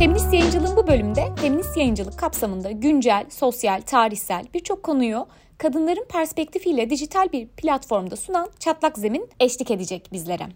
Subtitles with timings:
[0.00, 5.26] Feminist Yayıncılığın bu bölümde feminist yayıncılık kapsamında güncel, sosyal, tarihsel birçok konuyu
[5.58, 10.46] kadınların perspektifiyle dijital bir platformda sunan Çatlak Zemin eşlik edecek bizlere.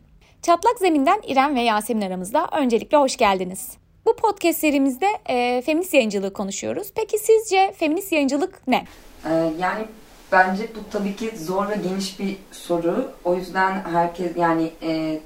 [0.43, 2.49] Çatlak Zemin'den İrem ve Yasemin aramızda.
[2.53, 3.71] Öncelikle hoş geldiniz.
[4.07, 6.89] Bu podcast serimizde e, feminist yayıncılığı konuşuyoruz.
[6.95, 8.85] Peki sizce feminist yayıncılık ne?
[9.27, 9.85] Ee, yani
[10.33, 13.13] bence bu tabii ki zor ve geniş bir soru.
[13.25, 15.21] O yüzden herkes yani e,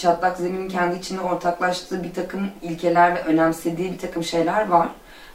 [0.00, 4.88] çatlak zeminin kendi içinde ortaklaştığı bir takım ilkeler ve önemsediği bir takım şeyler var.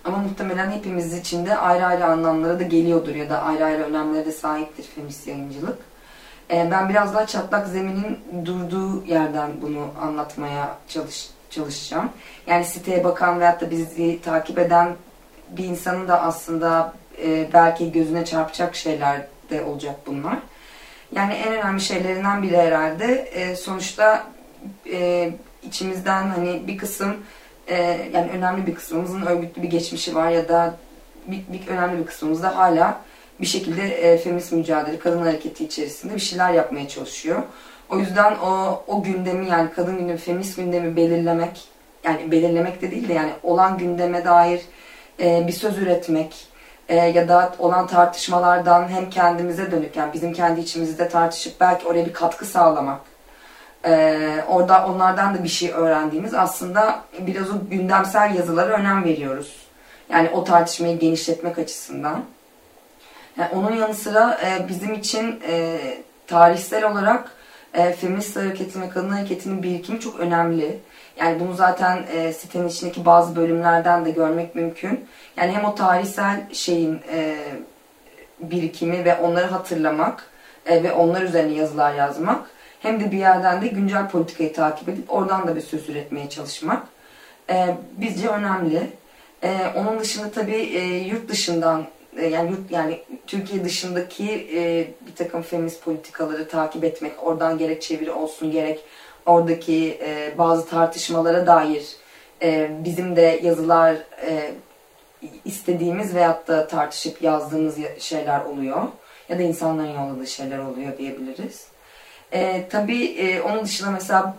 [0.06, 4.26] Ama muhtemelen hepimiz için de ayrı ayrı anlamlara da geliyordur ya da ayrı ayrı önemlere
[4.26, 5.78] de sahiptir feminist yayıncılık.
[6.52, 12.09] Ee, ben biraz daha çatlak zeminin durduğu yerden bunu anlatmaya çalış, çalışacağım.
[12.48, 14.95] Yani siteye bakan veyahut da bizi takip eden
[15.50, 20.38] bir insanın da aslında e, belki gözüne çarpacak şeyler de olacak bunlar.
[21.12, 24.34] Yani en önemli şeylerinden biri herhalde e, sonuçta
[24.91, 25.31] e,
[25.63, 27.16] içimizden hani bir kısım
[27.67, 27.75] e,
[28.13, 30.77] yani önemli bir kısmımızın örgütlü bir geçmişi var ya da
[31.27, 33.02] bir, bir önemli bir kısmımız da hala
[33.41, 37.43] bir şekilde e, feminist mücadele, kadın hareketi içerisinde bir şeyler yapmaya çalışıyor.
[37.89, 41.63] O yüzden o, o gündemi yani kadın gündemi, feminist gündemi belirlemek,
[42.03, 44.61] yani belirlemek de değil de yani olan gündeme dair
[45.19, 46.47] e, bir söz üretmek
[46.89, 52.05] e, ya da olan tartışmalardan hem kendimize dönük yani bizim kendi içimizde tartışıp belki oraya
[52.05, 53.14] bir katkı sağlamak.
[53.86, 59.55] E, orada onlardan da bir şey öğrendiğimiz aslında biraz o gündemsel yazılara önem veriyoruz.
[60.09, 62.23] Yani o tartışmayı genişletmek açısından.
[63.38, 65.77] Yani onun yanı sıra e, bizim için e,
[66.27, 67.31] tarihsel olarak
[67.73, 70.80] e, feminist hareketin ve kadın hareketinin birikimi çok önemli.
[71.17, 75.05] Yani bunu zaten e, sitenin içindeki bazı bölümlerden de görmek mümkün.
[75.38, 77.36] Yani hem o tarihsel şeyin e,
[78.39, 80.23] birikimi ve onları hatırlamak
[80.66, 82.49] e, ve onlar üzerine yazılar yazmak
[82.80, 86.88] hem de bir yerden de güncel politikayı takip edip oradan da bir söz üretmeye çalışmak
[87.49, 88.89] e, bizce önemli.
[89.44, 91.86] E, onun dışında tabii e, yurt dışından
[92.17, 97.82] e, yani yurt yani Türkiye dışındaki e, bir takım feminist politikaları takip etmek, oradan gerek
[97.82, 98.80] çeviri olsun gerek
[99.26, 101.95] oradaki e, bazı tartışmalara dair
[102.42, 103.95] e, bizim de yazılar
[104.26, 104.52] e,
[105.45, 108.83] istediğimiz veyahut da tartışıp yazdığımız şeyler oluyor.
[109.30, 111.67] Ya da insanların yolladığı şeyler oluyor diyebiliriz.
[112.31, 114.36] E, tabii e, onun dışında mesela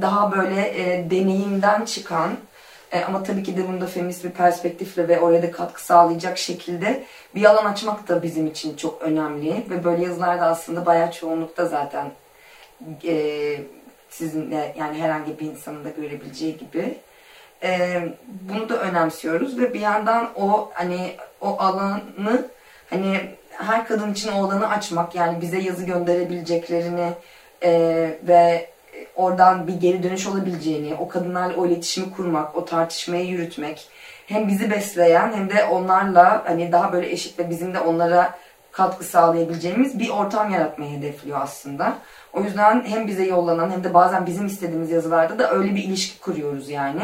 [0.00, 2.30] daha böyle e, deneyimden çıkan
[2.92, 7.02] e, ama tabii ki de bunda feminist bir perspektifle ve oraya da katkı sağlayacak şekilde
[7.34, 9.64] bir alan açmak da bizim için çok önemli.
[9.70, 12.10] Ve böyle yazılarda aslında bayağı çoğunlukta zaten
[13.04, 13.58] e,
[14.10, 16.98] sizin de yani herhangi bir insanın da görebileceği gibi.
[17.62, 22.48] E, bunu da önemsiyoruz ve bir yandan o hani o alanı
[22.90, 23.20] hani
[23.58, 27.12] her kadın için o alanı açmak yani bize yazı gönderebileceklerini
[27.62, 27.70] e,
[28.22, 28.70] ve
[29.16, 33.88] oradan bir geri dönüş olabileceğini, o kadınlarla o iletişimi kurmak, o tartışmayı yürütmek
[34.26, 38.38] hem bizi besleyen hem de onlarla hani daha böyle eşit ve bizim de onlara
[38.72, 41.94] katkı sağlayabileceğimiz bir ortam yaratmayı hedefliyor aslında.
[42.32, 46.20] O yüzden hem bize yollanan hem de bazen bizim istediğimiz yazılarda da öyle bir ilişki
[46.20, 47.00] kuruyoruz yani.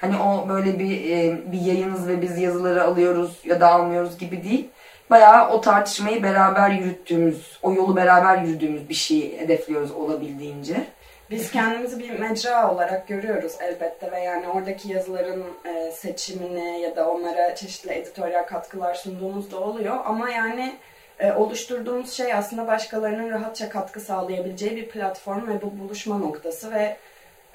[0.00, 4.44] Hani o böyle bir e, bir yayınız ve biz yazıları alıyoruz ya da almıyoruz gibi
[4.44, 4.68] değil.
[5.10, 10.86] Bayağı o tartışmayı beraber yürüttüğümüz, o yolu beraber yürüdüğümüz bir şeyi hedefliyoruz olabildiğince.
[11.30, 17.10] Biz kendimizi bir mecra olarak görüyoruz elbette ve yani oradaki yazıların e, seçimini ya da
[17.10, 19.96] onlara çeşitli editoryal katkılar sunduğumuz da oluyor.
[20.04, 20.76] Ama yani
[21.18, 26.96] e, oluşturduğumuz şey aslında başkalarının rahatça katkı sağlayabileceği bir platform ve bu buluşma noktası ve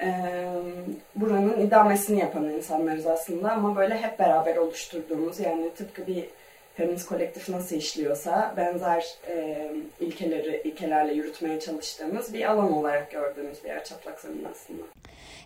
[0.00, 0.14] e,
[1.16, 6.24] buranın idamesini yapan insanlarız aslında ama böyle hep beraber oluşturduğumuz yani tıpkı bir
[6.74, 9.70] feminist kolektif nasıl işliyorsa benzer e,
[10.00, 14.82] ilkeleri ilkelerle yürütmeye çalıştığımız bir alan olarak gördüğümüz bir yer çatlak zemin aslında.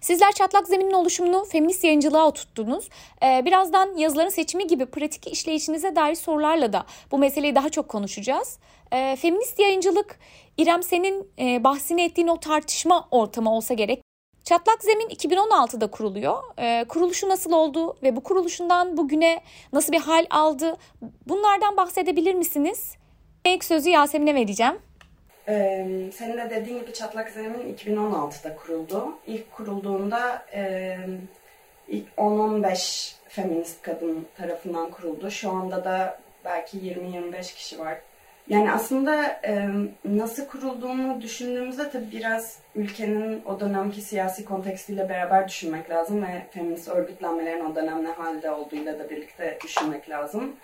[0.01, 2.89] Sizler çatlak zeminin oluşumunu feminist yayıncılığa oturttunuz.
[3.23, 8.59] Ee, birazdan yazıların seçimi gibi pratik işleyişinize dair sorularla da bu meseleyi daha çok konuşacağız.
[8.93, 10.19] Ee, feminist yayıncılık
[10.59, 14.08] İrem senin e, bahsini ettiğin o tartışma ortamı olsa gerek.
[14.49, 16.43] Çatlak Zemin 2016'da kuruluyor.
[16.59, 19.41] Ee, kuruluşu nasıl oldu ve bu kuruluşundan bugüne
[19.73, 20.77] nasıl bir hal aldı?
[21.27, 22.97] Bunlardan bahsedebilir misiniz?
[23.47, 24.79] İlk sözü Yasemin'e vereceğim.
[25.49, 29.19] Ee, senin de dediğin gibi Çatlak Zemin 2016'da kuruldu.
[29.27, 30.99] İlk kurulduğunda e,
[32.17, 35.31] 10-15 feminist kadın tarafından kuruldu.
[35.31, 37.99] Şu anda da belki 20-25 kişi var
[38.49, 39.41] yani aslında
[40.05, 46.89] nasıl kurulduğunu düşündüğümüzde tabii biraz ülkenin o dönemki siyasi kontekstiyle beraber düşünmek lazım ve feminist
[46.89, 50.57] örgütlenmelerin o dönem ne halde olduğuyla da birlikte düşünmek lazım.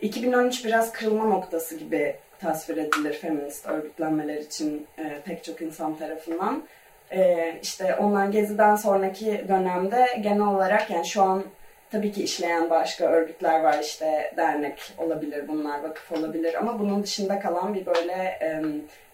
[0.00, 6.62] 2013 biraz kırılma noktası gibi tasvir edilir feminist örgütlenmeler için e, pek çok insan tarafından.
[7.10, 11.44] e, işte onlar Gezi'den sonraki dönemde genel olarak yani şu an
[11.90, 17.40] tabii ki işleyen başka örgütler var işte dernek olabilir bunlar vakıf olabilir ama bunun dışında
[17.40, 18.62] kalan bir böyle e,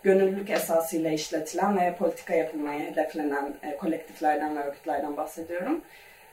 [0.02, 5.80] gönüllülük esasıyla işletilen ve politika yapılmaya hedeflenen e, kolektiflerden ve örgütlerden bahsediyorum.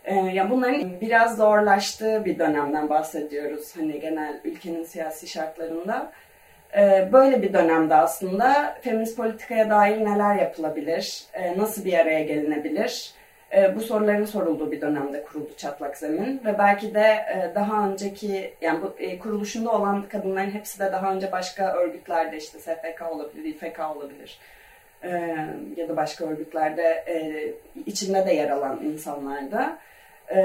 [0.05, 6.11] E, ya bunların biraz zorlaştığı bir dönemden bahsediyoruz hani genel ülkenin siyasi şartlarında.
[6.77, 13.13] E, böyle bir dönemde aslında feminist politikaya dair neler yapılabilir, e, nasıl bir araya gelinebilir?
[13.55, 18.53] E, bu soruların sorulduğu bir dönemde kuruldu Çatlak Zemin ve belki de e, daha önceki
[18.61, 23.43] yani bu e, kuruluşunda olan kadınların hepsi de daha önce başka örgütlerde işte SFK olabilir,
[23.45, 24.39] İFK olabilir
[25.03, 25.09] e,
[25.77, 27.47] ya da başka örgütlerde e,
[27.85, 29.77] içinde de yer alan insanlarda.
[30.35, 30.37] E,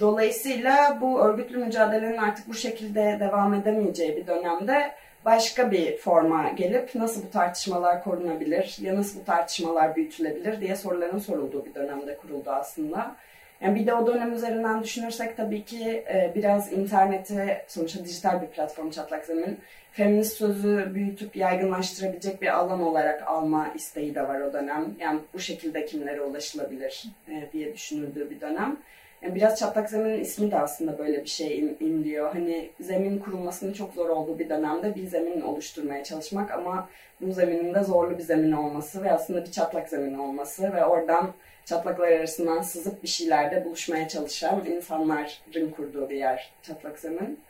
[0.00, 4.92] dolayısıyla bu örgütlü mücadelenin artık bu şekilde devam edemeyeceği bir dönemde
[5.24, 11.18] başka bir forma gelip nasıl bu tartışmalar korunabilir ya nasıl bu tartışmalar büyütülebilir diye soruların
[11.18, 13.16] sorulduğu bir dönemde kuruldu aslında.
[13.60, 18.46] Yani bir de o dönem üzerinden düşünürsek tabii ki e, biraz interneti sonuçta dijital bir
[18.46, 19.58] platform çatlak zemin
[19.92, 24.94] feminist sözü büyütüp yaygınlaştırabilecek bir alan olarak alma isteği de var o dönem.
[25.00, 28.76] Yani bu şekilde kimlere ulaşılabilir e, diye düşünüldüğü bir dönem.
[29.24, 32.32] Yani biraz çatlak zeminin ismi de aslında böyle bir şey im, imliyor.
[32.32, 36.88] Hani zemin kurulmasının çok zor olduğu bir dönemde bir zemin oluşturmaya çalışmak ama
[37.20, 41.32] bu zeminin de zorlu bir zemin olması ve aslında bir çatlak zemin olması ve oradan
[41.64, 47.40] çatlaklar arasından sızıp bir şeylerde buluşmaya çalışan insanların kurduğu bir yer çatlak zemin.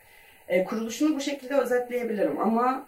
[0.49, 2.87] E, kuruluşunu bu şekilde özetleyebilirim ama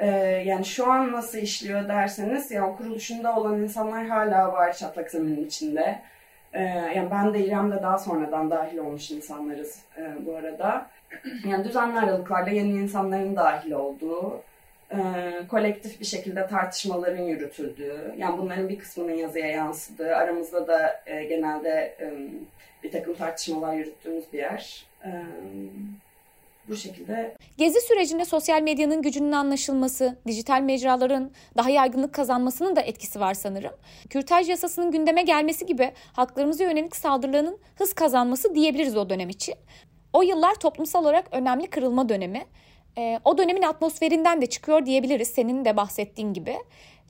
[0.00, 0.06] e,
[0.46, 5.98] yani şu an nasıl işliyor derseniz yani kuruluşunda olan insanlar hala var çatlak zeminin içinde
[6.52, 6.62] ee,
[6.96, 10.86] yani ben de İrem'de daha sonradan dahil olmuş insanlarız e, bu arada.
[11.48, 14.40] Yani düzenli aralıklarla yeni insanların dahil olduğu,
[14.90, 14.98] e,
[15.48, 21.96] kolektif bir şekilde tartışmaların yürütüldüğü, yani bunların bir kısmının yazıya yansıdığı, aramızda da e, genelde
[22.00, 22.12] e,
[22.82, 24.86] bir takım tartışmalar yürüttüğümüz bir yer.
[25.04, 25.10] E,
[26.68, 27.36] bu şekilde.
[27.58, 33.72] Gezi sürecinde sosyal medyanın gücünün anlaşılması, dijital mecraların daha yaygınlık kazanmasının da etkisi var sanırım.
[34.10, 39.54] Kürtaj yasasının gündeme gelmesi gibi haklarımıza yönelik saldırıların hız kazanması diyebiliriz o dönem için.
[40.12, 42.46] O yıllar toplumsal olarak önemli kırılma dönemi.
[42.98, 46.56] E, o dönemin atmosferinden de çıkıyor diyebiliriz senin de bahsettiğin gibi.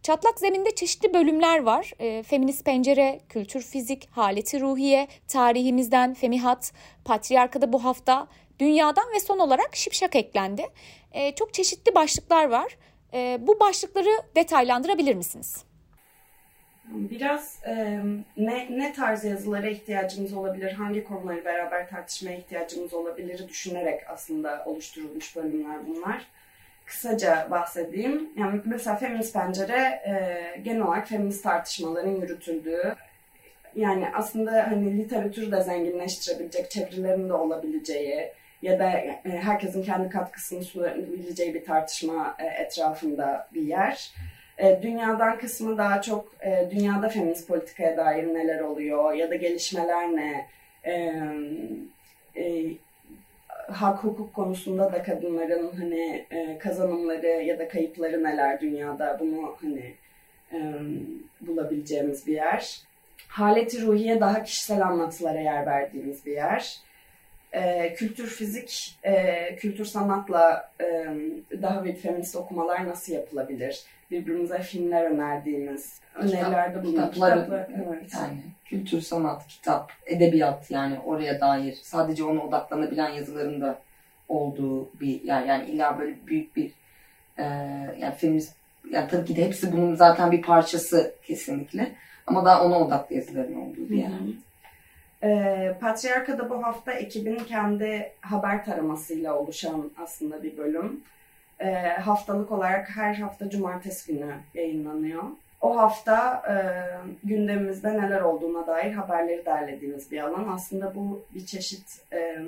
[0.02, 1.92] Çatlak zeminde çeşitli bölümler var.
[1.98, 6.72] E, feminist pencere, kültür fizik, haleti ruhiye, tarihimizden, femihat,
[7.04, 8.26] patriarkada bu hafta,
[8.62, 10.66] dünyadan ve son olarak şipşak eklendi.
[11.12, 12.76] E, çok çeşitli başlıklar var.
[13.14, 15.64] E, bu başlıkları detaylandırabilir misiniz?
[16.84, 18.00] Biraz e,
[18.36, 25.36] ne, ne tarz yazılara ihtiyacımız olabilir, hangi konuları beraber tartışmaya ihtiyacımız olabilir düşünerek aslında oluşturulmuş
[25.36, 26.26] bölümler bunlar.
[26.84, 28.30] Kısaca bahsedeyim.
[28.36, 32.94] Yani mesela Feminist Pencere e, genel olarak feminist tartışmaların yürütüldüğü,
[33.76, 38.32] yani aslında hani literatürü de zenginleştirebilecek, çevirilerin de olabileceği,
[38.62, 44.12] ya da e, herkesin kendi katkısını sunabileceği bir tartışma e, etrafında bir yer.
[44.58, 46.32] E, dünyadan kısmı daha çok
[46.70, 50.46] dünyada feminist politikaya dair neler oluyor ya da gelişmeler ne,
[53.72, 56.26] hak hukuk konusunda da kadınların hani
[56.58, 59.94] kazanımları ya da kayıpları neler dünyada bunu hani
[61.40, 62.80] bulabileceğimiz bir yer.
[63.28, 66.82] Haleti ruhiye daha kişisel anlatılara yer verdiğimiz bir yer
[67.52, 71.06] e, kültür fizik, e, kültür sanatla e,
[71.62, 73.84] daha bir feminist okumalar nasıl yapılabilir?
[74.10, 77.48] Birbirimize filmler önerdiğimiz, önerilerde bulunan kitaplar.
[77.58, 78.12] Evet.
[78.14, 83.78] Yani kültür, sanat, kitap, edebiyat yani oraya dair sadece ona odaklanabilen yazıların da
[84.28, 85.44] olduğu bir yer.
[85.44, 86.72] Yani illa böyle büyük bir
[87.38, 87.44] e,
[87.98, 88.54] yani feminist
[88.90, 91.92] yani tabii ki de hepsi bunun zaten bir parçası kesinlikle.
[92.26, 94.08] Ama daha ona odaklı yazıların olduğu bir yer.
[94.08, 94.51] Hı
[95.22, 95.26] hı.
[95.26, 101.00] E, Patriarka'da bu hafta ekibin kendi haber taramasıyla oluşan aslında bir bölüm.
[101.60, 105.22] E, haftalık olarak her hafta cumartesi günü yayınlanıyor.
[105.60, 106.54] O hafta e,
[107.24, 110.48] gündemimizde neler olduğuna dair haberleri derlediğimiz bir alan.
[110.48, 112.38] Aslında bu bir çeşit e,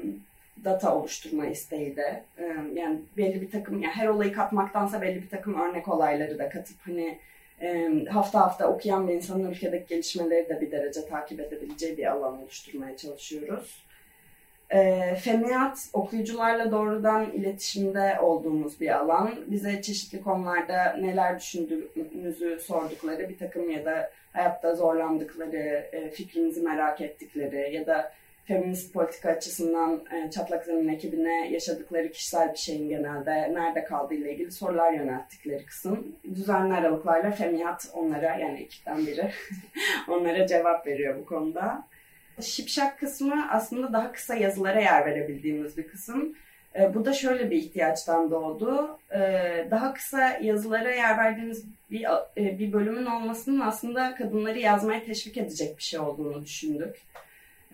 [0.65, 2.23] data oluşturma isteği de.
[2.39, 6.49] E, yani belli bir takım, yani her olayı katmaktansa belli bir takım örnek olayları da
[6.49, 7.19] katıp hani
[8.11, 12.97] hafta hafta okuyan bir insanın ülkedeki gelişmeleri de bir derece takip edebileceği bir alan oluşturmaya
[12.97, 13.85] çalışıyoruz.
[14.71, 19.35] E, Femiyat okuyucularla doğrudan iletişimde olduğumuz bir alan.
[19.47, 27.75] Bize çeşitli konularda neler düşündüğümüzü sordukları bir takım ya da hayatta zorlandıkları, fikrimizi merak ettikleri
[27.75, 28.13] ya da
[28.45, 34.33] feminist politika açısından e, Çatlak Zemin ekibine yaşadıkları kişisel bir şeyin genelde nerede kaldığı ile
[34.33, 36.17] ilgili sorular yönelttikleri kısım.
[36.35, 39.31] Düzenli aralıklarla Femiyat onlara yani ekipten biri
[40.09, 41.85] onlara cevap veriyor bu konuda.
[42.41, 46.35] Şipşak kısmı aslında daha kısa yazılara yer verebildiğimiz bir kısım.
[46.77, 48.99] E, bu da şöyle bir ihtiyaçtan doğdu.
[49.11, 49.21] E,
[49.71, 55.79] daha kısa yazılara yer verdiğimiz bir, e, bir bölümün olmasının aslında kadınları yazmaya teşvik edecek
[55.79, 56.97] bir şey olduğunu düşündük.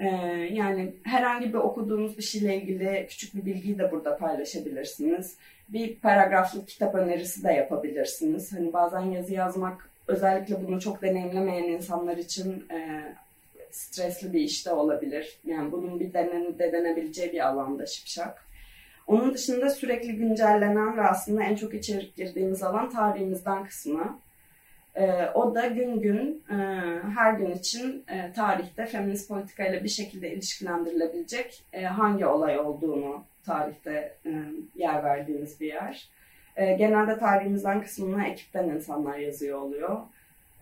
[0.00, 0.07] E,
[0.52, 5.37] yani herhangi bir okuduğunuz bir şeyle ilgili küçük bir bilgiyi de burada paylaşabilirsiniz.
[5.69, 8.52] Bir paragraflık kitap önerisi de yapabilirsiniz.
[8.52, 13.02] Hani bazen yazı yazmak özellikle bunu çok deneyimlemeyen insanlar için e,
[13.71, 15.38] stresli bir işte olabilir.
[15.45, 18.45] Yani bunun bir denen, denenebileceği bir alanda şipşak.
[19.07, 24.19] Onun dışında sürekli güncellenen ve aslında en çok içerik girdiğimiz alan tarihimizden kısmı.
[24.97, 26.54] E, o da gün gün e,
[27.14, 33.25] her gün için e, tarihte feminist politika ile bir şekilde ilişkilendirilebilecek e, hangi olay olduğunu
[33.44, 34.30] tarihte e,
[34.75, 36.09] yer verdiğimiz bir yer.
[36.56, 39.99] E, genelde tarihimizden kısmını ekipten insanlar yazıyor oluyor.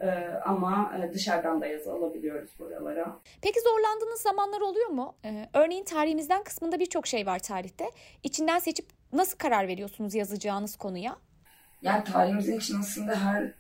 [0.00, 0.06] Ee,
[0.44, 3.16] ama dışarıdan da yazı alabiliyoruz buralara.
[3.42, 5.14] Peki zorlandığınız zamanlar oluyor mu?
[5.24, 7.90] Ee, örneğin tarihimizden kısmında birçok şey var tarihte.
[8.22, 11.16] İçinden seçip nasıl karar veriyorsunuz yazacağınız konuya?
[11.82, 13.52] Yani tarihimizin için aslında her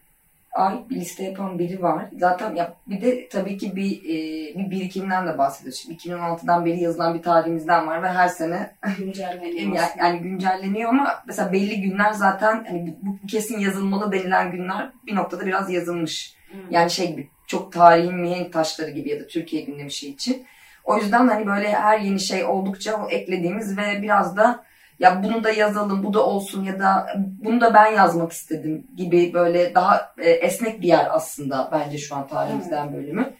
[0.52, 2.04] ait bir liste yapan biri var.
[2.18, 5.80] Zaten ya bir de tabii ki bir e, bir birikimden de bahsediyoruz.
[5.80, 9.76] Şimdi 2016'dan beri yazılan bir tarihimizden var ve her sene güncelleniyor.
[9.76, 15.16] yani, yani güncelleniyor ama mesela belli günler zaten hani bu kesin yazılmalı denilen günler bir
[15.16, 16.34] noktada biraz yazılmış.
[16.50, 16.60] Hmm.
[16.70, 20.46] Yani şey gibi çok tarihin mihenk taşları gibi ya da Türkiye gündemi şey için.
[20.84, 24.64] O yüzden hani böyle her yeni şey oldukça o eklediğimiz ve biraz da
[24.98, 27.06] ya bunu da yazalım, bu da olsun ya da
[27.44, 32.16] bunu da ben yazmak istedim gibi böyle daha e, esnek bir yer aslında bence şu
[32.16, 33.34] an tarihimizden bölümü.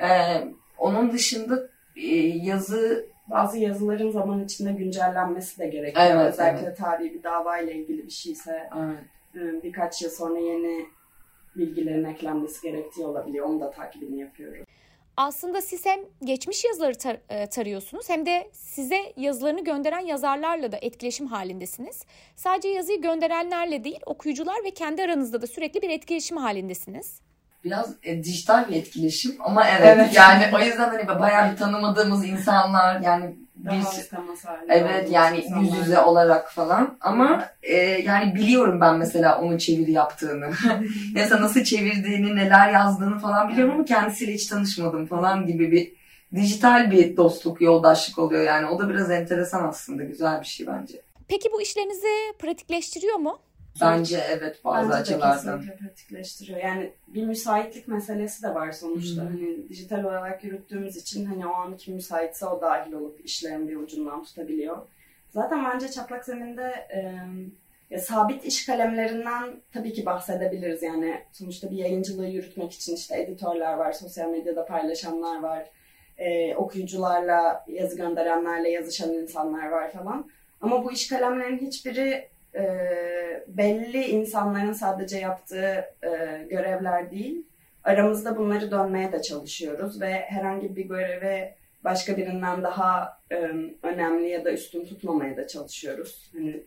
[0.00, 0.08] E,
[0.78, 6.06] onun dışında e, yazı bazı yazıların zaman içinde güncellenmesi de gerekiyor.
[6.10, 6.78] Evet, Özellikle evet.
[6.78, 8.98] tarihi bir davayla ilgili bir şeyse evet.
[9.34, 10.86] E, birkaç yıl sonra yeni
[11.56, 13.46] bilgilerin eklenmesi gerektiği olabiliyor.
[13.46, 14.64] Onu da takibini yapıyorum
[15.20, 20.78] aslında siz hem geçmiş yazıları tar- e, tarıyorsunuz hem de size yazılarını gönderen yazarlarla da
[20.82, 22.04] etkileşim halindesiniz.
[22.36, 27.20] Sadece yazıyı gönderenlerle değil okuyucular ve kendi aranızda da sürekli bir etkileşim halindesiniz.
[27.64, 30.14] Biraz e, dijital bir etkileşim ama evet, evet.
[30.14, 33.36] yani o yüzden hani bayağı bir tanımadığımız insanlar yani
[33.70, 34.10] biz
[34.68, 36.96] evet yani yüz yüze olarak falan.
[37.00, 40.50] Ama e, yani biliyorum ben mesela onun çeviri yaptığını.
[41.14, 45.92] Mesela nasıl çevirdiğini neler yazdığını falan biliyorum ama kendisiyle hiç tanışmadım falan gibi bir
[46.34, 48.66] dijital bir dostluk yoldaşlık oluyor yani.
[48.66, 51.02] O da biraz enteresan aslında güzel bir şey bence.
[51.28, 53.38] Peki bu işlerinizi pratikleştiriyor mu?
[53.80, 55.60] Bence evet bazı Bence açılardan.
[55.60, 56.58] Bence pratikleştiriyor.
[56.58, 59.22] Yani bir müsaitlik meselesi de var sonuçta.
[59.22, 59.28] Hmm.
[59.28, 63.76] Hani dijital olarak yürüttüğümüz için hani o an kim müsaitse o dahil olup işlerin bir
[63.76, 64.78] ucundan tutabiliyor.
[65.30, 67.14] Zaten bence çatlak zeminde e,
[67.90, 70.82] ya sabit iş kalemlerinden tabii ki bahsedebiliriz.
[70.82, 75.70] Yani sonuçta bir yayıncılığı yürütmek için işte editörler var, sosyal medyada paylaşanlar var,
[76.18, 80.30] e, okuyucularla yazı gönderenlerle yazışan insanlar var falan.
[80.60, 82.64] Ama bu iş kalemlerin hiçbiri e,
[83.48, 86.08] belli insanların sadece yaptığı e,
[86.50, 87.46] görevler değil.
[87.84, 91.54] Aramızda bunları dönmeye de çalışıyoruz ve herhangi bir göreve
[91.84, 93.36] başka birinden daha e,
[93.82, 96.30] önemli ya da üstün tutmamaya da çalışıyoruz.
[96.32, 96.62] Hani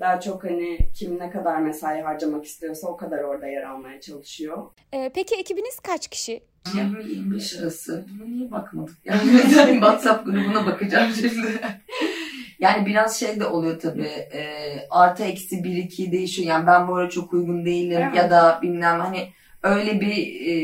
[0.00, 4.70] daha çok hani kim ne kadar mesai harcamak istiyorsa o kadar orada yer almaya çalışıyor.
[4.92, 6.42] Ee, peki ekibiniz kaç kişi?
[6.64, 8.04] 20-25 arası.
[8.10, 8.96] Buna niye bakmadık?
[9.04, 9.30] Yani
[9.72, 11.60] WhatsApp grubuna bakacağım şimdi.
[12.58, 14.26] Yani biraz şey de oluyor tabii.
[14.32, 16.48] E, artı eksi bir iki değişiyor.
[16.48, 18.16] Yani ben bu ara çok uygun değilim evet.
[18.16, 19.28] ya da bilmem hani
[19.62, 20.54] öyle bir e,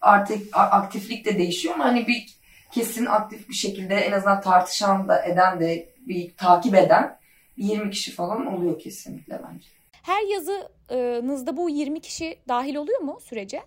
[0.00, 2.26] artı aktiflik de değişiyor ama hani bir
[2.72, 7.18] kesin aktif bir şekilde en azından tartışan da eden de bir takip eden
[7.56, 9.68] 20 kişi falan oluyor kesinlikle bence.
[10.02, 13.62] Her yazınızda bu 20 kişi dahil oluyor mu sürece?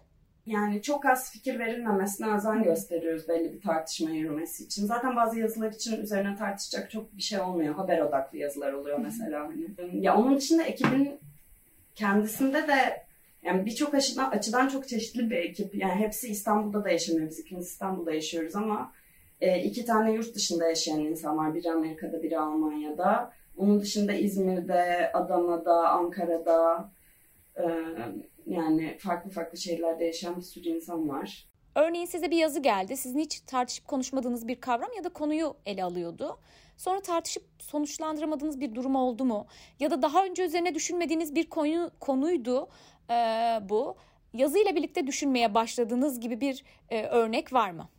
[0.48, 4.86] Yani çok az fikir verilmemesine özen gösteriyoruz belli bir tartışma yürümesi için.
[4.86, 7.76] Zaten bazı yazılar için üzerine tartışacak çok bir şey olmuyor.
[7.76, 9.48] Haber odaklı yazılar oluyor mesela.
[9.48, 10.06] Hani.
[10.06, 11.20] Ya onun dışında ekibin
[11.96, 13.08] kendisinde de
[13.44, 15.76] yani birçok açıdan, açıdan çok çeşitli bir ekip.
[15.76, 17.30] Yani hepsi İstanbul'da da yaşamıyor.
[17.30, 18.92] Biz ikimiz İstanbul'da yaşıyoruz ama
[19.42, 21.56] e, iki tane yurt dışında yaşayan insanlar.
[21.56, 23.34] Biri Amerika'da, biri Almanya'da.
[23.58, 26.90] Onun dışında İzmir'de, Adana'da, Ankara'da,
[27.58, 27.64] e,
[28.48, 31.48] yani farklı farklı şehirlerde yaşayan bir sürü insan var.
[31.76, 32.98] Örneğin size bir yazı geldi.
[32.98, 36.40] Sizin hiç tartışıp konuşmadığınız bir kavram ya da konuyu ele alıyordu.
[36.78, 39.48] Sonra tartışıp sonuçlandıramadığınız bir durum oldu mu?
[39.80, 42.70] Ya da daha önce üzerine düşünmediğiniz bir konu konuydu
[43.10, 43.14] e,
[43.70, 43.96] bu.
[44.34, 47.90] Yazıyla birlikte düşünmeye başladığınız gibi bir e, örnek var mı?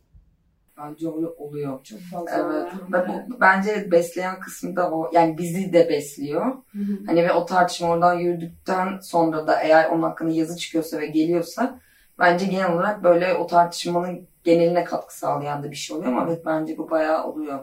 [0.83, 1.83] Bence öyle oluyor.
[1.83, 2.31] Çok fazla.
[2.31, 2.71] Evet.
[2.93, 5.09] Ve bu, bence besleyen kısmı da o.
[5.13, 6.45] Yani bizi de besliyor.
[6.45, 7.05] Hı hı.
[7.05, 11.79] Hani ve o tartışma oradan yürüdükten sonra da eğer onun hakkında yazı çıkıyorsa ve geliyorsa
[12.19, 16.45] bence genel olarak böyle o tartışmanın geneline katkı sağlayan da bir şey oluyor ama evet
[16.45, 17.59] bence bu bayağı oluyor.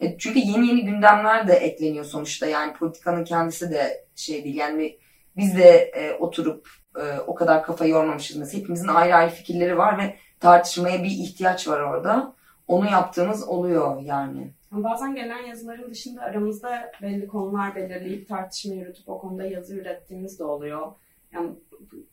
[0.00, 2.46] E, çünkü yeni yeni gündemler de ekleniyor sonuçta.
[2.46, 4.56] Yani politikanın kendisi de şey değil.
[4.56, 4.98] Yani
[5.36, 8.36] biz de e, oturup e, o kadar kafa yormamışız.
[8.36, 12.34] Mesela hepimizin ayrı ayrı fikirleri var ve tartışmaya bir ihtiyaç var orada.
[12.70, 14.50] Onu yaptığımız oluyor yani.
[14.72, 20.44] Bazen gelen yazıların dışında aramızda belli konular belirleyip tartışma yürütüp o konuda yazı ürettiğimiz de
[20.44, 20.92] oluyor.
[21.32, 21.50] Yani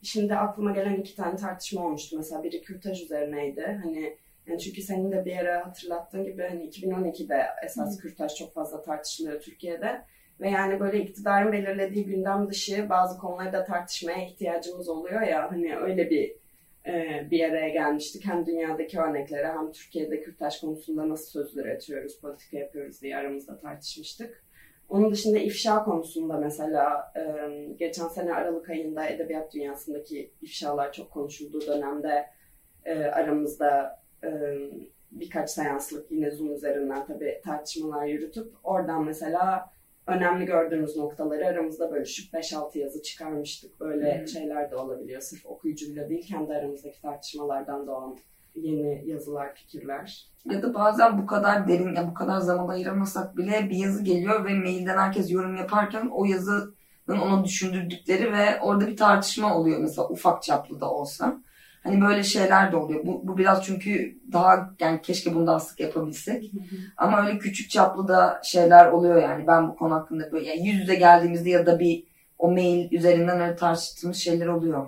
[0.02, 2.16] şimdi aklıma gelen iki tane tartışma olmuştu.
[2.16, 3.80] Mesela biri kürtaj üzerineydi.
[3.84, 8.82] Hani yani çünkü senin de bir ara hatırlattığın gibi hani 2012'de esas kürtaj çok fazla
[8.82, 10.04] tartışılıyor Türkiye'de.
[10.40, 15.76] Ve yani böyle iktidarın belirlediği gündem dışı bazı konuları da tartışmaya ihtiyacımız oluyor ya hani
[15.76, 16.36] öyle bir
[17.30, 18.26] bir araya gelmiştik.
[18.26, 24.44] Hem dünyadaki örneklere hem Türkiye'de kürtaj konusunda nasıl söz üretiyoruz, politika yapıyoruz diye aramızda tartışmıştık.
[24.88, 27.22] Onun dışında ifşa konusunda mesela e,
[27.78, 32.26] geçen sene Aralık ayında edebiyat dünyasındaki ifşalar çok konuşulduğu dönemde
[32.84, 34.30] e, aramızda e,
[35.10, 39.70] birkaç seanslık yine Zoom üzerinden tabii tartışmalar yürütüp oradan mesela
[40.08, 43.80] önemli gördüğümüz noktaları aramızda bölüşüp 5-6 yazı çıkarmıştık.
[43.80, 44.28] Böyle Hmm.
[44.28, 45.20] şeyler de olabiliyor.
[45.20, 48.16] Sırf okuyucuyla değil kendi aramızdaki tartışmalardan doğan
[48.54, 50.26] yeni yazılar, fikirler.
[50.50, 54.44] Ya da bazen bu kadar derin, ya bu kadar zaman ayıramasak bile bir yazı geliyor
[54.44, 56.74] ve mailden herkes yorum yaparken o yazının
[57.08, 61.42] onu düşündürdükleri ve orada bir tartışma oluyor mesela ufak çaplı da olsa.
[61.88, 63.06] Hani böyle şeyler de oluyor.
[63.06, 66.50] Bu, bu biraz çünkü daha yani keşke bunu daha sık yapabilsek.
[66.96, 69.46] Ama öyle küçük çaplı da şeyler oluyor yani.
[69.46, 72.04] Ben bu konu hakkında böyle yani yüz yüze geldiğimizde ya da bir
[72.38, 74.86] o mail üzerinden öyle tartıştığımız şeyler oluyor.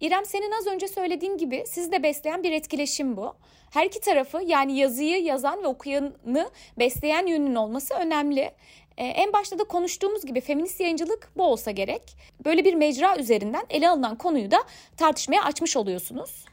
[0.00, 3.34] İrem senin az önce söylediğin gibi sizi de besleyen bir etkileşim bu.
[3.72, 8.50] Her iki tarafı yani yazıyı yazan ve okuyanı besleyen yönün olması önemli.
[8.96, 12.02] Ee, en başta da konuştuğumuz gibi feminist yayıncılık bu olsa gerek.
[12.44, 14.58] Böyle bir mecra üzerinden ele alınan konuyu da
[14.96, 16.44] tartışmaya açmış oluyorsunuz.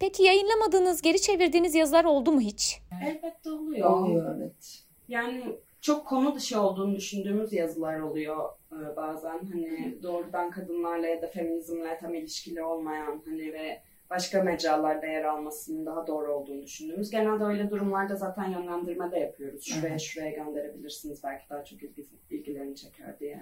[0.00, 2.80] Peki yayınlamadığınız, geri çevirdiğiniz yazılar oldu mu hiç?
[3.06, 3.90] Elbette oluyor.
[3.90, 4.84] Oluyor evet.
[5.08, 5.44] Yani
[5.80, 9.38] çok konu dışı olduğunu düşündüğümüz yazılar oluyor e, bazen.
[9.52, 15.86] Hani doğrudan kadınlarla ya da feminizmle tam ilişkili olmayan hani ve başka mecralarda yer almasının
[15.86, 17.10] daha doğru olduğunu düşündüğümüz.
[17.10, 19.64] Genelde öyle durumlarda zaten yönlendirme de yapıyoruz.
[19.64, 20.00] Şuraya Evet.
[20.00, 23.40] şuraya gönderebilirsiniz belki daha çok ilgi, ilgilerini çeker diye.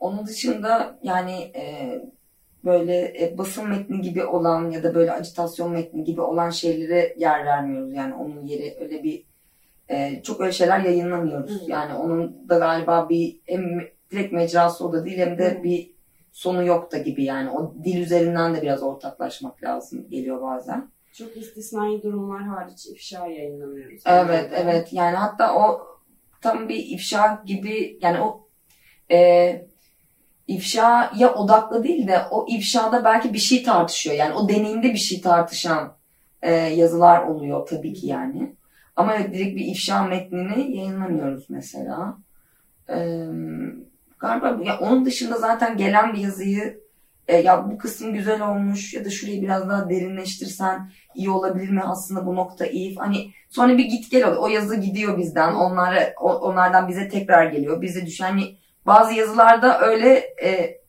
[0.00, 1.94] Onun dışında yani e,
[2.64, 7.44] böyle e, basın metni gibi olan ya da böyle acitasyon metni gibi olan şeylere yer
[7.46, 7.94] vermiyoruz.
[7.94, 9.24] Yani onun yeri öyle bir
[9.88, 11.62] e, çok öyle şeyler yayınlamıyoruz.
[11.62, 11.70] Hı.
[11.70, 15.62] Yani onun da galiba bir hem direkt mecrası o da değil hem de Hı.
[15.62, 15.97] bir
[16.38, 17.50] sonu yok da gibi yani.
[17.50, 20.90] O dil üzerinden de biraz ortaklaşmak lazım geliyor bazen.
[21.12, 24.02] Çok istisnai durumlar hariç ifşa yayınlamıyoruz.
[24.06, 25.80] Evet evet yani hatta o
[26.40, 28.48] tam bir ifşa gibi yani o
[29.10, 29.66] e,
[30.46, 34.16] ifşaya odaklı değil de o ifşada belki bir şey tartışıyor.
[34.16, 35.96] Yani o deneyimde bir şey tartışan
[36.42, 38.56] e, yazılar oluyor tabii ki yani.
[38.96, 42.18] Ama evet direkt bir ifşa metnini yayınlamıyoruz mesela.
[42.88, 42.96] E,
[44.18, 46.80] galiba ya onun dışında zaten gelen bir yazıyı
[47.28, 51.82] e, ya bu kısım güzel olmuş ya da şurayı biraz daha derinleştirsen iyi olabilir mi
[51.84, 52.96] aslında bu nokta iyi.
[52.96, 54.42] Hani sonra bir git gel oluyor.
[54.42, 55.54] O yazı gidiyor bizden.
[55.54, 57.82] Onlara, onlardan bize tekrar geliyor.
[57.82, 60.80] Bize düşen hani bazı yazılarda öyle e,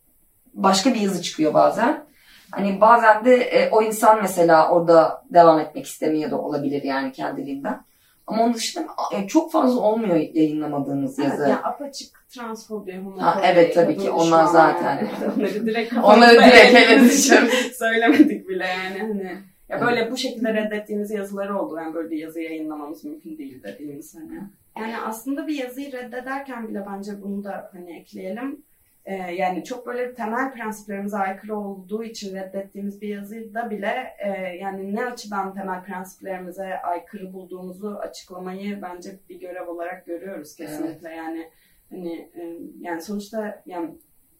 [0.53, 2.05] başka bir yazı çıkıyor bazen.
[2.51, 7.81] Hani bazen de e, o insan mesela orada devam etmek istemiyor da olabilir yani kendiliğinden.
[8.29, 8.87] Ama onun dışında
[9.27, 11.41] çok fazla olmuyor yayınlamadığımız Evet, yazı.
[11.43, 15.07] yani apaçık transfobi, homofobi, Ha, evet, tabii ki, onlar zaten.
[15.37, 17.13] Onları direkt Onları direkt evet
[17.77, 18.99] söylemedik bile yani.
[18.99, 19.37] Hani
[19.69, 21.77] ya böyle bu şekilde reddettiğimiz yazıları oldu.
[21.77, 24.39] Yani böyle bir yazı yayınlamamız mümkün değil dediğimiz hani.
[24.79, 28.63] Yani aslında bir yazıyı reddederken bile bence bunu da hani ekleyelim.
[29.05, 34.29] Ee, yani çok böyle temel prensiplerimize aykırı olduğu için reddettiğimiz bir yazıda bile e,
[34.61, 41.09] yani ne açıdan temel prensiplerimize aykırı bulduğumuzu açıklamayı bence bir görev olarak görüyoruz kesinlikle.
[41.09, 41.49] Yani
[41.89, 43.89] hani e, yani sonuçta yani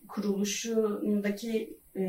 [0.08, 2.02] kuruluşundaki e,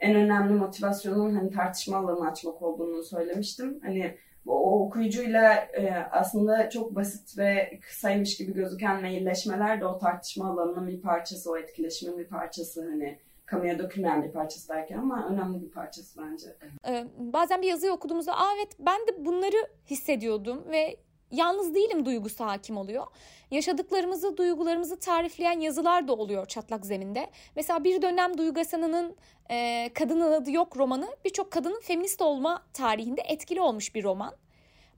[0.00, 3.80] en önemli motivasyonun hani tartışma alanı açmak olduğunu söylemiştim.
[3.82, 10.50] Hani o, okuyucuyla e, aslında çok basit ve kısaymış gibi gözüken mailleşmeler de o tartışma
[10.50, 15.62] alanının bir parçası, o etkileşimin bir parçası hani kamuya dökülmeyen bir parçası belki ama önemli
[15.62, 16.46] bir parçası bence.
[16.88, 19.56] Ee, bazen bir yazıyı okuduğumuzda Aa, evet ben de bunları
[19.90, 20.96] hissediyordum ve
[21.30, 23.06] yalnız değilim duygusu hakim oluyor.
[23.50, 27.30] Yaşadıklarımızı, duygularımızı tarifleyen yazılar da oluyor çatlak zeminde.
[27.56, 29.16] Mesela bir dönem Duygu Asan'ın
[29.50, 34.34] e, Kadının Adı Yok romanı birçok kadının feminist olma tarihinde etkili olmuş bir roman.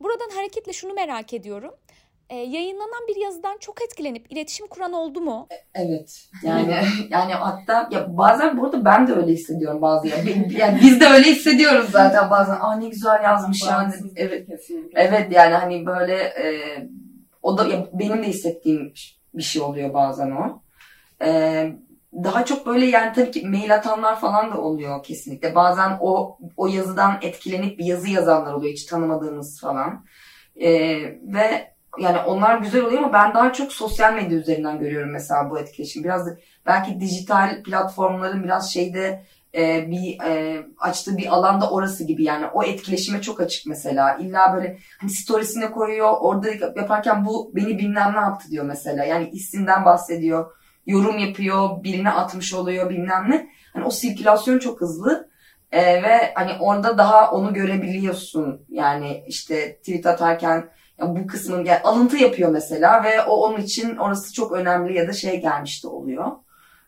[0.01, 1.75] Buradan hareketle şunu merak ediyorum.
[2.31, 5.49] E, yayınlanan bir yazıdan çok etkilenip iletişim kuran oldu mu?
[5.75, 6.29] Evet.
[6.43, 6.75] Yani
[7.11, 11.25] yani hatta ya bazen burada ben de öyle hissediyorum bazı yani, yani biz de öyle
[11.25, 12.57] hissediyoruz zaten bazen.
[12.61, 13.93] Aa ne güzel yazmış yani.
[14.17, 14.47] Evet.
[14.47, 15.01] Kesinlikle.
[15.01, 16.49] Evet yani hani böyle e,
[17.43, 18.93] o da ya benim de hissettiğim
[19.35, 20.63] bir şey oluyor bazen o.
[21.25, 21.73] E,
[22.13, 25.55] daha çok böyle yani tabii ki mail atanlar falan da oluyor kesinlikle.
[25.55, 30.05] Bazen o o yazıdan etkilenip bir yazı yazanlar oluyor hiç tanımadığımız falan.
[30.57, 30.71] E,
[31.23, 35.59] ve yani onlar güzel oluyor ama ben daha çok sosyal medya üzerinden görüyorum mesela bu
[35.59, 36.05] etkileşim.
[36.05, 36.31] Biraz da
[36.67, 42.63] belki dijital platformların biraz şeyde e, bir e, açtığı bir alanda orası gibi yani o
[42.63, 44.17] etkileşime çok açık mesela.
[44.17, 49.05] İlla böyle hani storiesine koyuyor orada yaparken bu beni bilmem ne yaptı diyor mesela.
[49.05, 50.53] Yani isimden bahsediyor,
[50.87, 53.49] yorum yapıyor, birine atmış oluyor bilmem ne.
[53.73, 55.29] Hani o sirkülasyon çok hızlı.
[55.73, 58.67] E, ve hani orada daha onu görebiliyorsun.
[58.69, 60.69] Yani işte tweet atarken
[61.01, 65.09] ya bu kısmın yani alıntı yapıyor mesela ve o onun için orası çok önemli ya
[65.09, 66.33] da şey gelmişti oluyor.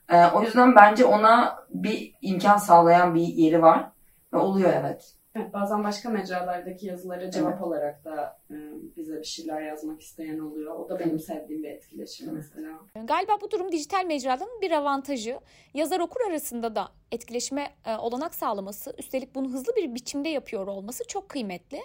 [0.08, 3.92] Ee, o yüzden bence ona bir imkan sağlayan bir yeri var
[4.32, 5.14] ve oluyor evet.
[5.34, 7.62] Evet, bazen başka mecralardaki yazılara cevap evet.
[7.62, 8.56] olarak da e,
[8.96, 10.74] bize bir şeyler yazmak isteyen oluyor.
[10.74, 12.44] O da benim sevdiğim bir etkileşim evet.
[12.54, 12.78] mesela.
[13.06, 15.40] Galiba bu durum dijital mecraların bir avantajı.
[15.74, 21.04] Yazar okur arasında da etkileşime e, olanak sağlaması, üstelik bunu hızlı bir biçimde yapıyor olması
[21.08, 21.80] çok kıymetli.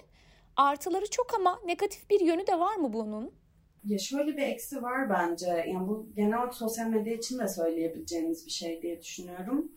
[0.56, 3.32] Artıları çok ama negatif bir yönü de var mı bunun?
[3.84, 5.46] Ya şöyle bir eksi var bence.
[5.46, 9.72] Yani bu genel sosyal medya için de söyleyebileceğimiz bir şey diye düşünüyorum.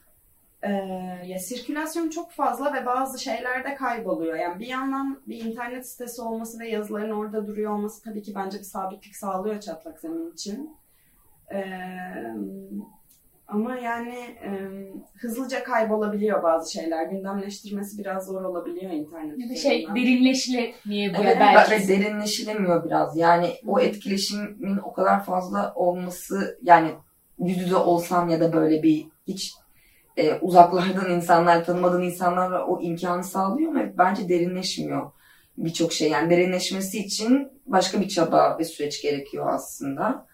[0.63, 0.72] Ee,
[1.26, 4.36] ya sirkülasyon çok fazla ve bazı şeyler de kayboluyor.
[4.36, 8.58] Yani bir yandan bir internet sitesi olması ve yazıların orada duruyor olması tabii ki bence
[8.60, 10.78] bir sabitlik sağlıyor çatlak zemin için.
[11.52, 11.63] Ee,
[13.49, 14.49] ama yani e,
[15.21, 17.05] hızlıca kaybolabiliyor bazı şeyler.
[17.05, 19.39] Gündemleştirmesi biraz zor olabiliyor internet.
[19.39, 21.73] Ya da şey derinleşilemiyor evet, belki.
[21.73, 23.17] Evet derinleşilemiyor biraz.
[23.17, 23.71] Yani Hı.
[23.71, 26.91] o etkileşimin o kadar fazla olması yani
[27.39, 29.53] yüz yüze olsam ya da böyle bir hiç
[30.17, 35.12] e, uzaklardan insanlar, tanımadığın insanlarla o imkanı sağlıyor ama bence derinleşmiyor
[35.57, 36.09] birçok şey.
[36.09, 40.29] Yani derinleşmesi için başka bir çaba ve süreç gerekiyor aslında.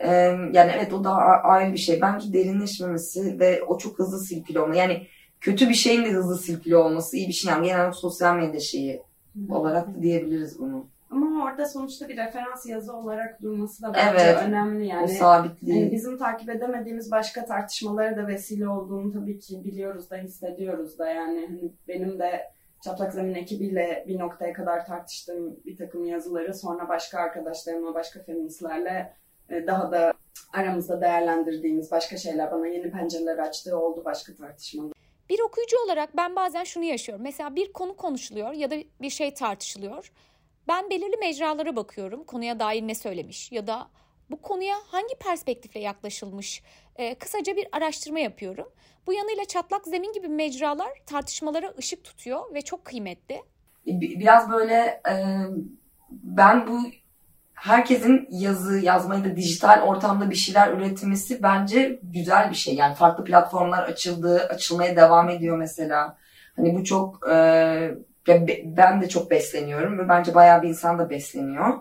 [0.00, 0.08] Ee,
[0.52, 2.00] yani evet o da ayrı bir şey.
[2.00, 4.76] Bence derinleşmemesi ve o çok hızlı silpili olma.
[4.76, 5.06] Yani
[5.40, 7.52] kötü bir şeyin de hızlı silpili olması iyi bir şey.
[7.52, 9.02] Yani genel sosyal medya şeyi
[9.50, 10.86] olarak da diyebiliriz bunu.
[11.10, 15.04] Ama orada sonuçta bir referans yazı olarak durması da bence evet, önemli yani.
[15.04, 15.80] O sabitliği.
[15.80, 21.08] Yani bizim takip edemediğimiz başka tartışmalara da vesile olduğunu tabii ki biliyoruz da hissediyoruz da
[21.08, 22.42] yani hani benim de
[22.84, 29.12] Çatlak Zemin ekibiyle bir noktaya kadar tartıştığım bir takım yazıları sonra başka arkadaşlarımla, başka feministlerle
[29.50, 30.12] daha da
[30.52, 34.92] aramızda değerlendirdiğimiz başka şeyler bana yeni pencereler açtığı oldu başka tartışmalar.
[35.28, 37.24] Bir okuyucu olarak ben bazen şunu yaşıyorum.
[37.24, 40.12] Mesela bir konu konuşuluyor ya da bir şey tartışılıyor.
[40.68, 42.24] Ben belirli mecralara bakıyorum.
[42.24, 43.88] Konuya dair ne söylemiş ya da
[44.30, 46.62] bu konuya hangi perspektifle yaklaşılmış?
[46.96, 48.68] Ee, kısaca bir araştırma yapıyorum.
[49.06, 53.42] Bu yanıyla çatlak zemin gibi mecralar tartışmalara ışık tutuyor ve çok kıymetli.
[53.86, 54.74] Biraz böyle
[55.08, 55.14] e,
[56.10, 56.80] ben bu
[57.60, 62.74] herkesin yazı, yazmayı da dijital ortamda bir şeyler üretmesi bence güzel bir şey.
[62.74, 66.16] Yani farklı platformlar açıldı, açılmaya devam ediyor mesela.
[66.56, 67.94] Hani bu çok, e,
[68.64, 71.78] ben de çok besleniyorum ve bence bayağı bir insan da besleniyor.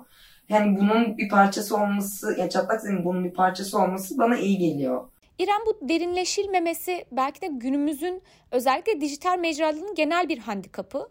[0.50, 5.04] Yani bunun bir parçası olması, ya çatlak zemin bunun bir parçası olması bana iyi geliyor.
[5.40, 11.08] İrem bu derinleşilmemesi belki de günümüzün özellikle dijital mecralarının genel bir handikapı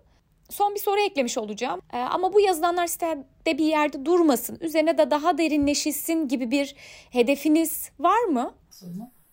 [0.50, 1.80] son bir soru eklemiş olacağım.
[1.92, 4.58] Ee, ama bu yazılanlar sitede bir yerde durmasın.
[4.60, 6.74] Üzerine de daha derinleşilsin gibi bir
[7.10, 8.54] hedefiniz var mı?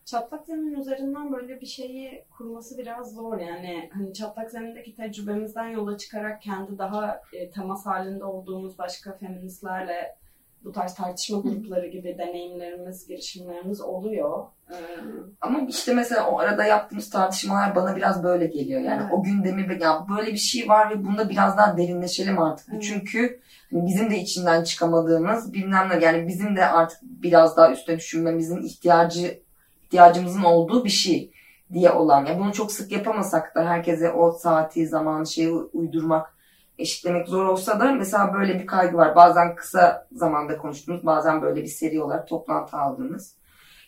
[0.04, 5.98] Çatlak zemin üzerinden böyle bir şeyi kurması biraz zor yani hani çatlak zemindeki tecrübemizden yola
[5.98, 10.16] çıkarak kendi daha e, temas halinde olduğumuz başka feministlerle
[10.64, 14.44] bu tarz tartışma grupları gibi deneyimlerimiz, girişimlerimiz oluyor.
[14.70, 14.74] Ee,
[15.40, 18.80] Ama işte mesela o arada yaptığımız tartışmalar bana biraz böyle geliyor.
[18.80, 19.12] Yani evet.
[19.12, 22.68] o gündemi ya böyle bir şey var ve bunda biraz daha derinleşelim artık.
[22.72, 22.82] Evet.
[22.82, 23.40] Çünkü
[23.72, 28.62] hani bizim de içinden çıkamadığımız bilmem ne yani bizim de artık biraz daha üstüne düşünmemizin
[28.62, 29.40] ihtiyacı
[29.84, 31.30] ihtiyacımızın olduğu bir şey
[31.72, 32.26] diye olan.
[32.26, 36.33] Yani bunu çok sık yapamasak da herkese o saati, zamanı, şeyi uydurmak
[36.78, 39.16] eşitlemek zor olsa da mesela böyle bir kaygı var.
[39.16, 43.36] Bazen kısa zamanda konuştuğumuz, bazen böyle bir seri olarak toplantı aldığımız.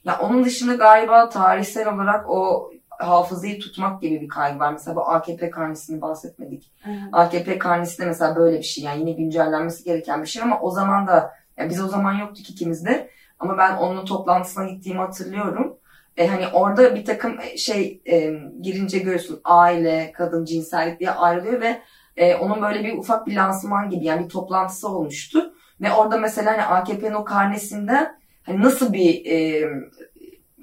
[0.05, 4.73] Ya onun dışında galiba tarihsel olarak o hafızayı tutmak gibi bir kaygı var.
[4.73, 6.73] Mesela bu AKP karnesini bahsetmedik.
[6.87, 6.99] Evet.
[7.13, 8.85] AKP karnesi de mesela böyle bir şey.
[8.85, 12.51] Yani yine güncellenmesi gereken bir şey ama o zaman da yani biz o zaman yoktuk
[12.51, 13.11] ikimiz de.
[13.39, 15.77] Ama ben onun toplantısına gittiğimi hatırlıyorum.
[16.17, 21.83] E, hani orada bir takım şey e, girince görüyorsun aile, kadın, cinsellik diye ayrılıyor ve
[22.17, 25.55] e, onun böyle bir ufak bir lansman gibi yani bir toplantısı olmuştu.
[25.81, 29.65] Ve orada mesela hani AKP'nin o karnesinde hani nasıl bir e,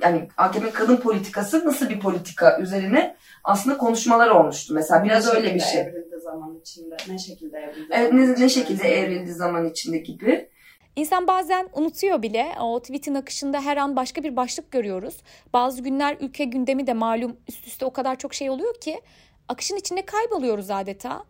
[0.02, 4.74] yani AKP kadın politikası nasıl bir politika üzerine aslında konuşmalar olmuştu.
[4.74, 5.82] Mesela biraz ne öyle bir şey.
[5.82, 6.98] evrildi zaman içinde?
[7.10, 7.88] Ne şekilde evrildi?
[7.92, 10.50] Evet, ne, ne şekilde evrildi zaman içinde gibi.
[10.96, 12.46] İnsan bazen unutuyor bile.
[12.62, 15.22] O tweetin akışında her an başka bir başlık görüyoruz.
[15.54, 19.02] Bazı günler ülke gündemi de malum üst üste o kadar çok şey oluyor ki
[19.48, 21.24] akışın içinde kayboluyoruz adeta.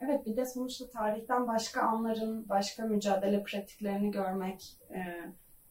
[0.00, 5.00] Evet bir de sonuçta tarihten başka anların, başka mücadele pratiklerini görmek e,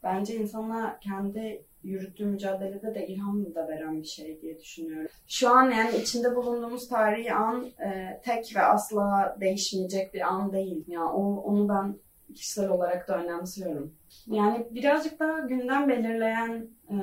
[0.04, 5.12] bence insana kendi yürüttüğü mücadelede de ilham da veren bir şey diye düşünüyorum.
[5.28, 10.84] Şu an yani içinde bulunduğumuz tarihi an e, tek ve asla değişmeyecek bir an değil.
[10.88, 11.96] Yani o, onu ben
[12.36, 13.94] kişisel olarak da önemsiyorum.
[14.28, 16.96] Yani birazcık daha gündem belirleyen e,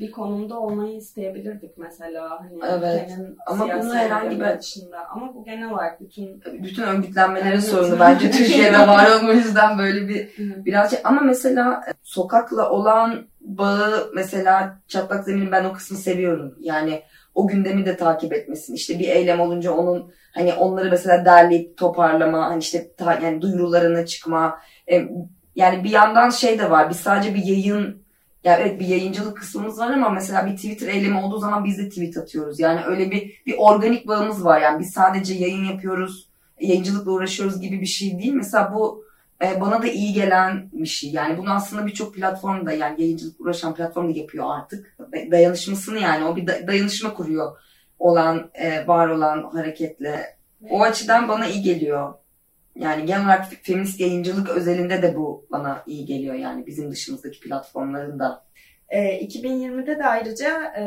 [0.00, 2.40] bir konumda olmayı isteyebilirdik mesela.
[2.40, 3.12] Hani evet.
[3.46, 5.08] Ama bunu herhangi bir dışında.
[5.08, 7.64] Ama bu genel olarak bütün bütün örgütlenmelerin evet.
[7.64, 14.78] sorunu bence Türkiye'de var o yüzden böyle bir birazcık ama mesela sokakla olan bağı mesela
[14.88, 16.54] çatlak zemin ben o kısmı seviyorum.
[16.60, 17.02] Yani
[17.36, 18.74] o gündemi de takip etmesin.
[18.74, 24.06] İşte bir eylem olunca onun hani onları mesela derleyip toparlama, hani işte ta, yani duyurularına
[24.06, 24.58] çıkma.
[24.92, 25.08] E,
[25.56, 26.90] yani bir yandan şey de var.
[26.90, 28.02] Biz sadece bir yayın
[28.44, 31.88] yani evet bir yayıncılık kısmımız var ama mesela bir Twitter eylemi olduğu zaman biz de
[31.88, 32.60] tweet atıyoruz.
[32.60, 34.60] Yani öyle bir bir organik bağımız var.
[34.60, 36.28] Yani biz sadece yayın yapıyoruz,
[36.60, 38.32] yayıncılıkla uğraşıyoruz gibi bir şey değil.
[38.32, 39.04] Mesela bu
[39.44, 41.10] e, bana da iyi gelen bir şey.
[41.10, 44.96] Yani bunu aslında birçok platformda yani yayıncılık uğraşan platform da yapıyor artık.
[45.30, 47.56] Dayanışmasını yani o bir dayanışma kuruyor
[47.98, 50.36] olan, e, var olan hareketle.
[50.70, 52.14] O açıdan bana iyi geliyor.
[52.74, 58.18] Yani genel olarak feminist yayıncılık özelinde de bu bana iyi geliyor yani bizim dışımızdaki platformların
[58.18, 58.44] da.
[58.88, 60.82] E, 2020'de de ayrıca e,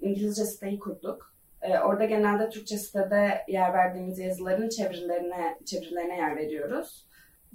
[0.00, 1.34] İngilizce siteyi kurduk.
[1.62, 7.06] E, orada genelde Türkçe sitede yer verdiğimiz yazıların çevirilerine, çevirilerine yer veriyoruz.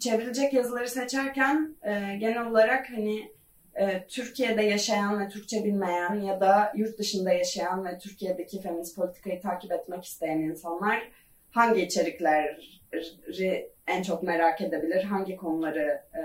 [0.01, 3.31] Çevrilecek yazıları seçerken e, genel olarak hani
[3.75, 9.41] e, Türkiye'de yaşayan ve Türkçe bilmeyen ya da yurt dışında yaşayan ve Türkiye'deki feminist politikayı
[9.41, 11.11] takip etmek isteyen insanlar
[11.51, 16.21] hangi içerikleri en çok merak edebilir, hangi konuları e,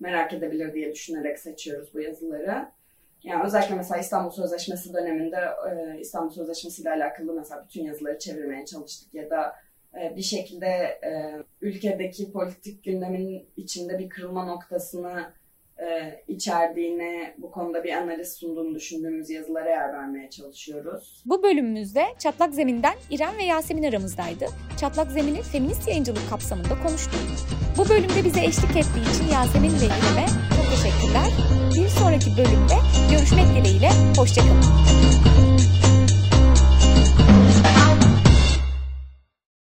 [0.00, 2.68] merak edebilir diye düşünerek seçiyoruz bu yazıları.
[3.22, 5.38] Yani özellikle mesela İstanbul Sözleşmesi döneminde
[5.70, 9.56] e, İstanbul Sözleşmesi ile alakalı mesela bütün yazıları çevirmeye çalıştık ya da
[10.16, 15.32] bir şekilde e, ülkedeki politik gündemin içinde bir kırılma noktasını
[15.78, 21.22] e, içerdiğini, bu konuda bir analiz sunduğunu düşündüğümüz yazılara yer vermeye çalışıyoruz.
[21.26, 24.46] Bu bölümümüzde Çatlak Zemin'den İrem ve Yasemin aramızdaydı.
[24.80, 27.20] Çatlak Zemin'i feminist yayıncılık kapsamında konuştuk.
[27.78, 30.26] Bu bölümde bize eşlik ettiği için Yasemin ve İrem'e
[30.56, 31.30] çok teşekkürler.
[31.76, 32.76] Bir sonraki bölümde
[33.10, 35.51] görüşmek dileğiyle, hoşçakalın.